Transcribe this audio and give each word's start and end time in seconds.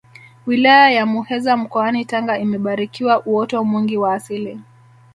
wilaya 0.47 0.91
ya 0.91 1.05
muheza 1.05 1.57
mkoani 1.57 2.05
tanga 2.05 2.39
imebarikiwa 2.39 3.23
uoto 3.25 3.63
mwingi 3.63 3.97
wa 3.97 4.13
asili 4.13 4.59